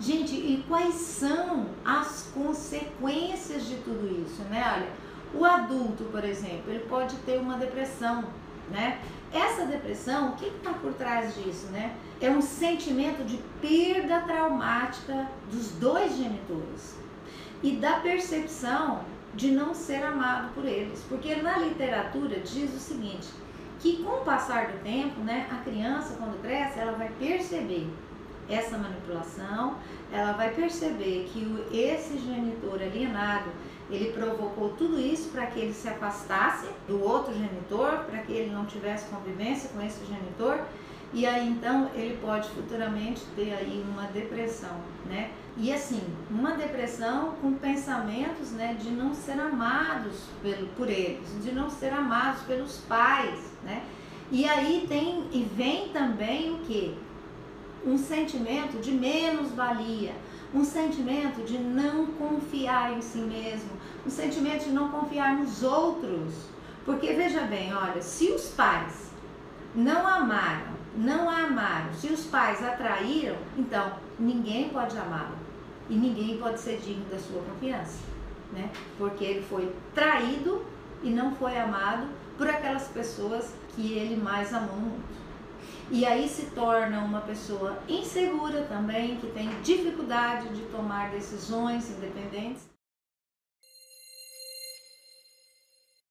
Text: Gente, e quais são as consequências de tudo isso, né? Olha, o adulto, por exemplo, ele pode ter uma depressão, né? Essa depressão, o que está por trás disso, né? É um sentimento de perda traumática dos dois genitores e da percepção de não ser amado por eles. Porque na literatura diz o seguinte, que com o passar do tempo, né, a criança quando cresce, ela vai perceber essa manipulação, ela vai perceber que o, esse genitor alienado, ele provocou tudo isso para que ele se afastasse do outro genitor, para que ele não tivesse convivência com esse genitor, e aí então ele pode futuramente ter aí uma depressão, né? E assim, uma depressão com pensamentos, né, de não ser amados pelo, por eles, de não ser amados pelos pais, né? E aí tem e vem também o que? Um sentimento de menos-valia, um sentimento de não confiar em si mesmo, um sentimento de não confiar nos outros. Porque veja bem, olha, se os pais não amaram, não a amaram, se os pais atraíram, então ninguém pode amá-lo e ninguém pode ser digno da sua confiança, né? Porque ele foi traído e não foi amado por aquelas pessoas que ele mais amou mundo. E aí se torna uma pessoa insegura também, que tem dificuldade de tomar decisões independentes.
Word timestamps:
Gente, 0.00 0.34
e 0.34 0.64
quais 0.66 0.94
são 0.94 1.66
as 1.84 2.30
consequências 2.32 3.66
de 3.66 3.76
tudo 3.76 4.24
isso, 4.24 4.42
né? 4.44 4.64
Olha, 4.74 4.88
o 5.34 5.44
adulto, 5.44 6.04
por 6.04 6.24
exemplo, 6.24 6.64
ele 6.68 6.86
pode 6.88 7.14
ter 7.18 7.38
uma 7.38 7.58
depressão, 7.58 8.24
né? 8.70 8.98
Essa 9.30 9.66
depressão, 9.66 10.30
o 10.30 10.36
que 10.36 10.46
está 10.46 10.72
por 10.72 10.94
trás 10.94 11.34
disso, 11.34 11.66
né? 11.66 11.94
É 12.18 12.30
um 12.30 12.40
sentimento 12.40 13.22
de 13.24 13.36
perda 13.60 14.20
traumática 14.22 15.28
dos 15.52 15.72
dois 15.72 16.16
genitores 16.16 16.98
e 17.62 17.72
da 17.72 18.00
percepção 18.00 19.04
de 19.34 19.50
não 19.50 19.74
ser 19.74 20.02
amado 20.02 20.54
por 20.54 20.64
eles. 20.64 21.04
Porque 21.10 21.36
na 21.36 21.58
literatura 21.58 22.40
diz 22.40 22.74
o 22.74 22.78
seguinte, 22.78 23.28
que 23.78 24.02
com 24.02 24.12
o 24.12 24.24
passar 24.24 24.68
do 24.68 24.82
tempo, 24.82 25.20
né, 25.20 25.46
a 25.50 25.56
criança 25.56 26.14
quando 26.18 26.40
cresce, 26.40 26.78
ela 26.78 26.92
vai 26.92 27.10
perceber 27.18 27.86
essa 28.50 28.76
manipulação, 28.76 29.76
ela 30.12 30.32
vai 30.32 30.50
perceber 30.50 31.30
que 31.32 31.40
o, 31.40 31.74
esse 31.74 32.18
genitor 32.18 32.74
alienado, 32.74 33.50
ele 33.90 34.12
provocou 34.12 34.70
tudo 34.70 35.00
isso 35.00 35.30
para 35.30 35.46
que 35.46 35.58
ele 35.58 35.72
se 35.72 35.88
afastasse 35.88 36.66
do 36.86 37.02
outro 37.02 37.32
genitor, 37.32 38.04
para 38.04 38.18
que 38.18 38.32
ele 38.32 38.50
não 38.52 38.66
tivesse 38.66 39.06
convivência 39.06 39.70
com 39.70 39.82
esse 39.82 40.04
genitor, 40.04 40.60
e 41.12 41.26
aí 41.26 41.48
então 41.48 41.90
ele 41.94 42.16
pode 42.22 42.48
futuramente 42.50 43.22
ter 43.34 43.52
aí 43.52 43.84
uma 43.88 44.04
depressão, 44.04 44.76
né? 45.06 45.30
E 45.56 45.72
assim, 45.72 46.02
uma 46.30 46.52
depressão 46.52 47.34
com 47.40 47.54
pensamentos, 47.54 48.52
né, 48.52 48.76
de 48.80 48.90
não 48.90 49.12
ser 49.12 49.38
amados 49.40 50.22
pelo, 50.40 50.68
por 50.68 50.88
eles, 50.88 51.42
de 51.42 51.52
não 51.52 51.68
ser 51.68 51.92
amados 51.92 52.42
pelos 52.42 52.78
pais, 52.88 53.40
né? 53.64 53.82
E 54.30 54.48
aí 54.48 54.86
tem 54.88 55.24
e 55.32 55.42
vem 55.42 55.88
também 55.88 56.54
o 56.54 56.58
que? 56.58 56.96
Um 57.86 57.96
sentimento 57.96 58.80
de 58.80 58.92
menos-valia, 58.92 60.14
um 60.54 60.64
sentimento 60.64 61.44
de 61.44 61.58
não 61.58 62.06
confiar 62.06 62.92
em 62.92 63.00
si 63.00 63.18
mesmo, 63.18 63.70
um 64.06 64.10
sentimento 64.10 64.64
de 64.64 64.70
não 64.70 64.90
confiar 64.90 65.36
nos 65.36 65.62
outros. 65.62 66.34
Porque 66.84 67.12
veja 67.12 67.42
bem, 67.42 67.72
olha, 67.74 68.02
se 68.02 68.30
os 68.30 68.48
pais 68.48 69.10
não 69.74 70.06
amaram, 70.06 70.80
não 70.96 71.30
a 71.30 71.44
amaram, 71.44 71.92
se 71.94 72.08
os 72.08 72.24
pais 72.24 72.62
atraíram, 72.64 73.36
então 73.56 73.92
ninguém 74.18 74.68
pode 74.70 74.98
amá-lo 74.98 75.36
e 75.88 75.94
ninguém 75.94 76.38
pode 76.38 76.60
ser 76.60 76.78
digno 76.78 77.04
da 77.10 77.18
sua 77.18 77.42
confiança, 77.42 77.98
né? 78.52 78.70
Porque 78.98 79.24
ele 79.24 79.42
foi 79.42 79.72
traído 79.94 80.64
e 81.02 81.10
não 81.10 81.34
foi 81.34 81.56
amado 81.56 82.06
por 82.36 82.48
aquelas 82.48 82.88
pessoas 82.88 83.54
que 83.74 83.92
ele 83.92 84.16
mais 84.16 84.52
amou 84.52 84.76
mundo. 84.76 85.02
E 85.92 86.06
aí 86.06 86.28
se 86.28 86.46
torna 86.46 87.00
uma 87.00 87.20
pessoa 87.20 87.76
insegura 87.88 88.62
também, 88.62 89.16
que 89.16 89.26
tem 89.26 89.48
dificuldade 89.60 90.48
de 90.50 90.62
tomar 90.66 91.10
decisões 91.10 91.90
independentes. 91.90 92.68